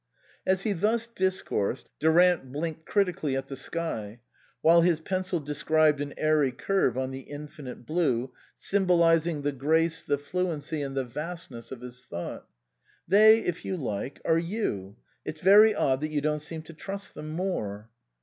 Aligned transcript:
As 0.47 0.63
he 0.63 0.73
thus 0.73 1.05
discoursed, 1.05 1.87
Durant 1.99 2.51
blinked 2.51 2.87
critically 2.87 3.37
at 3.37 3.49
the 3.49 3.55
sky, 3.55 4.19
while 4.61 4.81
his 4.81 4.99
pencil 4.99 5.39
described 5.39 6.01
an 6.01 6.15
airy 6.17 6.51
curve 6.51 6.97
on 6.97 7.11
the 7.11 7.19
infinite 7.19 7.85
blue, 7.85 8.33
symbolising 8.57 9.43
the 9.43 9.51
grace, 9.51 10.01
the 10.03 10.17
fluency, 10.17 10.81
and 10.81 10.97
the 10.97 11.05
vastness 11.05 11.71
of 11.71 11.81
his 11.81 12.03
thought." 12.03 12.47
They, 13.07 13.41
if 13.41 13.63
you 13.63 13.77
like, 13.77 14.19
are 14.25 14.39
you. 14.39 14.95
It's 15.23 15.41
very 15.41 15.75
odd 15.75 16.01
that 16.01 16.09
you 16.09 16.19
don't 16.19 16.39
seem 16.39 16.63
to 16.63 16.73
trust 16.73 17.13
them 17.13 17.29
more." 17.29 17.91